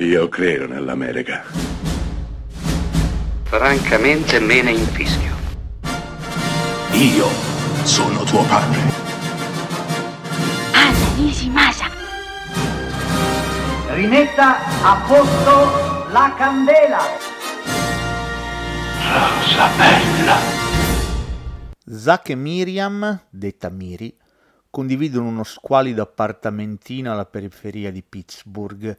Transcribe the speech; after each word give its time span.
Io 0.00 0.28
credo 0.28 0.68
nell'America. 0.68 1.42
Francamente 3.42 4.38
me 4.38 4.62
ne 4.62 4.70
infischio. 4.70 5.34
Io 6.92 7.26
sono 7.82 8.22
tuo 8.22 8.44
padre. 8.44 8.78
Anna 10.72 11.14
Nishimasa. 11.16 11.86
Rimetta 13.88 14.58
a 14.84 15.04
posto 15.04 16.12
la 16.12 16.32
candela. 16.38 17.00
Rosa 19.02 19.68
bella. 19.76 20.36
Zack 21.90 22.28
e 22.28 22.34
Miriam, 22.36 23.20
detta 23.28 23.68
Miri, 23.68 24.16
condividono 24.70 25.26
uno 25.26 25.42
squalido 25.42 26.02
appartamentino 26.02 27.10
alla 27.10 27.26
periferia 27.26 27.90
di 27.90 28.04
Pittsburgh 28.08 28.96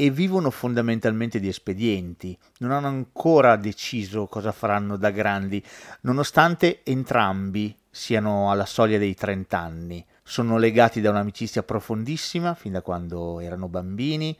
e 0.00 0.08
vivono 0.08 0.50
fondamentalmente 0.50 1.38
di 1.38 1.48
espedienti. 1.48 2.36
Non 2.60 2.70
hanno 2.70 2.86
ancora 2.86 3.56
deciso 3.56 4.28
cosa 4.28 4.50
faranno 4.50 4.96
da 4.96 5.10
grandi, 5.10 5.62
nonostante 6.02 6.80
entrambi 6.84 7.76
siano 7.90 8.50
alla 8.50 8.64
soglia 8.64 8.96
dei 8.96 9.14
30 9.14 9.58
anni. 9.58 10.02
Sono 10.22 10.56
legati 10.56 11.02
da 11.02 11.10
un'amicizia 11.10 11.62
profondissima 11.62 12.54
fin 12.54 12.72
da 12.72 12.80
quando 12.80 13.40
erano 13.40 13.68
bambini 13.68 14.34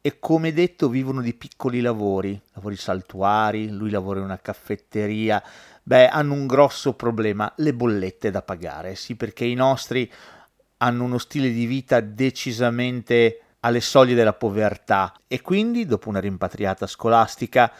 e 0.00 0.20
come 0.20 0.52
detto 0.52 0.88
vivono 0.88 1.22
di 1.22 1.34
piccoli 1.34 1.80
lavori, 1.80 2.40
lavori 2.52 2.76
saltuari, 2.76 3.68
lui 3.68 3.90
lavora 3.90 4.20
in 4.20 4.26
una 4.26 4.38
caffetteria, 4.38 5.42
beh, 5.82 6.06
hanno 6.06 6.34
un 6.34 6.46
grosso 6.46 6.94
problema, 6.94 7.52
le 7.56 7.74
bollette 7.74 8.30
da 8.30 8.42
pagare, 8.42 8.94
sì, 8.94 9.16
perché 9.16 9.44
i 9.44 9.54
nostri 9.54 10.08
hanno 10.76 11.02
uno 11.02 11.18
stile 11.18 11.50
di 11.50 11.66
vita 11.66 11.98
decisamente 11.98 13.40
alle 13.60 13.80
soglie 13.80 14.14
della 14.14 14.32
povertà 14.32 15.14
e 15.26 15.40
quindi, 15.40 15.86
dopo 15.86 16.08
una 16.08 16.20
rimpatriata 16.20 16.86
scolastica 16.86 17.72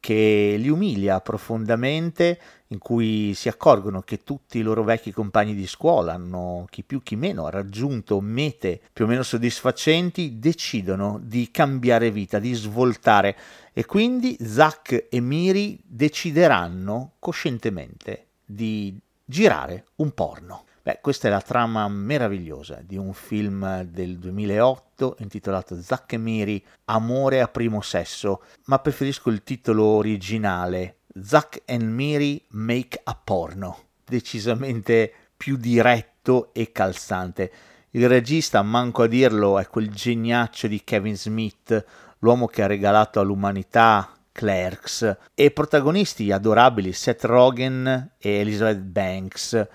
che 0.00 0.54
li 0.58 0.68
umilia 0.68 1.20
profondamente, 1.20 2.38
in 2.68 2.78
cui 2.78 3.34
si 3.34 3.48
accorgono 3.48 4.02
che 4.02 4.22
tutti 4.22 4.58
i 4.58 4.62
loro 4.62 4.84
vecchi 4.84 5.10
compagni 5.10 5.54
di 5.54 5.66
scuola 5.66 6.12
hanno, 6.14 6.66
chi 6.70 6.84
più 6.84 7.02
chi 7.02 7.16
meno, 7.16 7.48
raggiunto 7.48 8.20
mete 8.20 8.80
più 8.92 9.06
o 9.06 9.08
meno 9.08 9.22
soddisfacenti, 9.22 10.38
decidono 10.38 11.18
di 11.22 11.50
cambiare 11.50 12.10
vita, 12.10 12.38
di 12.38 12.52
svoltare 12.52 13.36
e 13.72 13.86
quindi 13.86 14.36
Zack 14.40 15.06
e 15.08 15.20
Miri 15.20 15.80
decideranno 15.84 17.14
coscientemente 17.18 18.26
di 18.44 18.96
girare 19.24 19.86
un 19.96 20.12
porno. 20.12 20.64
Beh, 20.88 21.00
questa 21.02 21.28
è 21.28 21.30
la 21.30 21.42
trama 21.42 21.86
meravigliosa 21.86 22.80
di 22.82 22.96
un 22.96 23.12
film 23.12 23.82
del 23.82 24.16
2008 24.16 25.16
intitolato 25.18 25.78
Zack 25.82 26.14
e 26.14 26.16
Miri, 26.16 26.64
Amore 26.86 27.42
a 27.42 27.48
primo 27.48 27.82
sesso, 27.82 28.40
ma 28.68 28.78
preferisco 28.78 29.28
il 29.28 29.42
titolo 29.42 29.84
originale, 29.84 31.00
Zack 31.20 31.60
and 31.66 31.82
Miri 31.82 32.42
Make 32.52 33.02
a 33.04 33.14
Porno, 33.22 33.80
decisamente 34.02 35.12
più 35.36 35.58
diretto 35.58 36.54
e 36.54 36.72
calzante. 36.72 37.52
Il 37.90 38.08
regista, 38.08 38.62
manco 38.62 39.02
a 39.02 39.08
dirlo, 39.08 39.58
è 39.58 39.66
quel 39.66 39.90
geniaccio 39.90 40.68
di 40.68 40.82
Kevin 40.84 41.18
Smith, 41.18 41.84
l'uomo 42.20 42.46
che 42.46 42.62
ha 42.62 42.66
regalato 42.66 43.20
all'umanità 43.20 44.10
Clerks, 44.32 45.16
e 45.34 45.50
protagonisti 45.50 46.32
adorabili 46.32 46.94
Seth 46.94 47.24
Rogen 47.24 48.12
e 48.16 48.30
Elizabeth 48.30 48.80
Banks, 48.80 49.68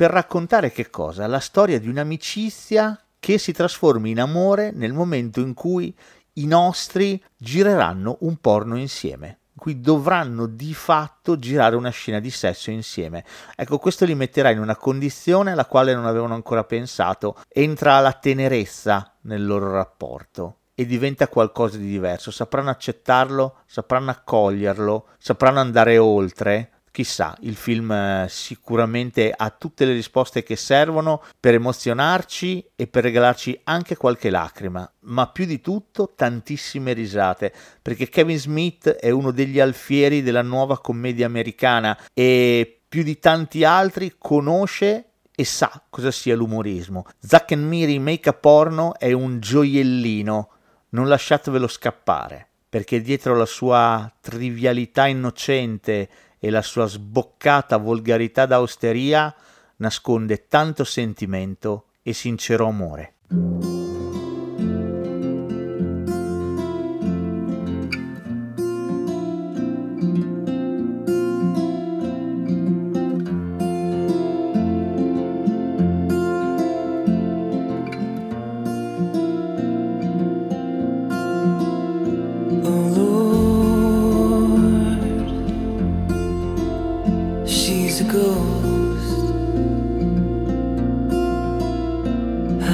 per 0.00 0.10
raccontare 0.12 0.72
che 0.72 0.88
cosa? 0.88 1.26
La 1.26 1.40
storia 1.40 1.78
di 1.78 1.86
un'amicizia 1.86 2.98
che 3.18 3.36
si 3.36 3.52
trasforma 3.52 4.08
in 4.08 4.18
amore 4.18 4.70
nel 4.72 4.94
momento 4.94 5.40
in 5.40 5.52
cui 5.52 5.94
i 6.34 6.46
nostri 6.46 7.22
gireranno 7.36 8.16
un 8.20 8.36
porno 8.36 8.78
insieme 8.78 9.40
in 9.52 9.56
cui 9.58 9.78
dovranno 9.78 10.46
di 10.46 10.72
fatto 10.72 11.38
girare 11.38 11.76
una 11.76 11.90
scena 11.90 12.18
di 12.18 12.30
sesso 12.30 12.70
insieme. 12.70 13.26
Ecco, 13.54 13.76
questo 13.76 14.06
li 14.06 14.14
metterà 14.14 14.48
in 14.48 14.60
una 14.60 14.74
condizione 14.74 15.52
alla 15.52 15.66
quale 15.66 15.92
non 15.92 16.06
avevano 16.06 16.32
ancora 16.32 16.64
pensato. 16.64 17.36
Entra 17.46 18.00
la 18.00 18.14
tenerezza 18.14 19.16
nel 19.24 19.44
loro 19.44 19.70
rapporto 19.70 20.60
e 20.74 20.86
diventa 20.86 21.28
qualcosa 21.28 21.76
di 21.76 21.86
diverso. 21.86 22.30
Sapranno 22.30 22.70
accettarlo, 22.70 23.56
sapranno 23.66 24.12
accoglierlo, 24.12 25.08
sapranno 25.18 25.60
andare 25.60 25.98
oltre. 25.98 26.79
Chissà, 26.92 27.36
il 27.42 27.54
film 27.54 27.92
eh, 27.92 28.26
sicuramente 28.28 29.32
ha 29.34 29.50
tutte 29.50 29.84
le 29.84 29.92
risposte 29.92 30.42
che 30.42 30.56
servono 30.56 31.22
per 31.38 31.54
emozionarci 31.54 32.72
e 32.74 32.86
per 32.88 33.04
regalarci 33.04 33.60
anche 33.64 33.96
qualche 33.96 34.28
lacrima, 34.28 34.90
ma 35.00 35.28
più 35.28 35.44
di 35.44 35.60
tutto 35.60 36.12
tantissime 36.16 36.92
risate, 36.92 37.52
perché 37.80 38.08
Kevin 38.08 38.38
Smith 38.38 38.88
è 38.88 39.10
uno 39.10 39.30
degli 39.30 39.60
alfieri 39.60 40.22
della 40.22 40.42
nuova 40.42 40.80
commedia 40.80 41.26
americana 41.26 41.96
e 42.12 42.80
più 42.88 43.04
di 43.04 43.18
tanti 43.20 43.62
altri 43.62 44.14
conosce 44.18 45.04
e 45.32 45.44
sa 45.44 45.82
cosa 45.88 46.10
sia 46.10 46.34
l'umorismo. 46.34 47.06
Zack 47.18 47.52
and 47.52 47.64
Miri 47.64 47.98
Make 48.00 48.28
a 48.28 48.32
Porno 48.32 48.98
è 48.98 49.12
un 49.12 49.38
gioiellino 49.38 50.48
non 50.90 51.08
lasciatevelo 51.08 51.68
scappare, 51.68 52.48
perché 52.68 53.00
dietro 53.00 53.36
la 53.36 53.46
sua 53.46 54.12
trivialità 54.20 55.06
innocente 55.06 56.08
e 56.40 56.50
la 56.50 56.62
sua 56.62 56.86
sboccata 56.86 57.76
volgarità 57.76 58.46
d'austeria 58.46 59.32
nasconde 59.76 60.46
tanto 60.48 60.82
sentimento 60.82 61.84
e 62.02 62.12
sincero 62.14 62.66
amore. 62.66 63.14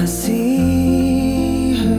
I 0.07 0.09
see 0.09 1.73
her 1.83 1.93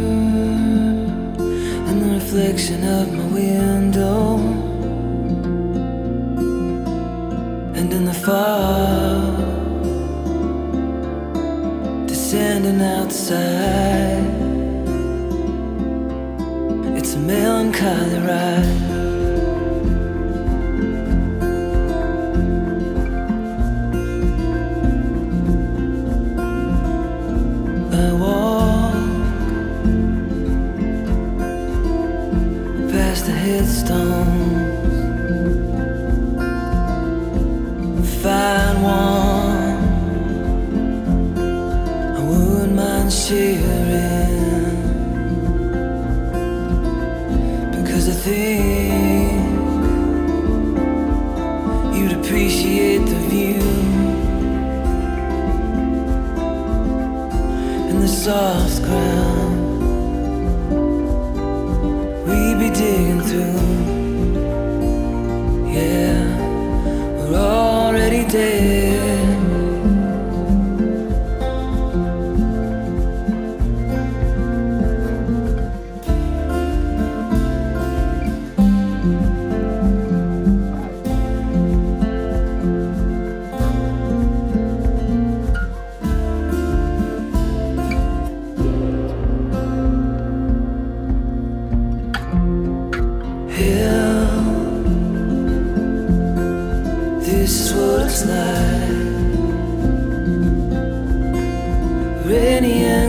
in 1.91 1.97
the 2.01 2.15
reflection 2.15 2.83
of 2.83 3.13
my 3.13 3.27
window 3.27 4.39
and 7.75 7.93
in 7.93 8.07
the 8.07 8.15
fog 8.15 9.37
descending 12.07 12.81
outside. 12.81 14.25
It's 16.97 17.13
a 17.13 17.19
melancholy 17.19 18.21
ride. 18.27 18.88
the 33.29 33.35
headstones. 33.35 34.97
Find 38.23 38.77
one 38.83 39.81
I 42.17 42.21
wouldn't 42.29 42.75
mind 42.75 43.13
sharing 43.13 44.37
because 47.77 48.05
I 48.15 48.17
think 48.27 49.33
you'd 51.97 52.15
appreciate 52.21 53.05
the 53.13 53.21
view 53.31 53.63
and 57.91 57.99
the 58.03 58.09
soft 58.09 58.83
ground. 58.85 59.38
digging 62.79 63.21
through. 63.23 63.59
Yeah, 65.75 66.23
we're 67.17 67.35
already 67.35 68.25
dead. 68.31 68.88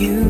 you. 0.00 0.29